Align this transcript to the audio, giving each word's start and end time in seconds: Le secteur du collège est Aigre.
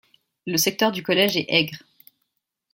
Le 0.47 0.57
secteur 0.57 0.91
du 0.91 1.03
collège 1.03 1.37
est 1.37 1.45
Aigre. 1.47 1.77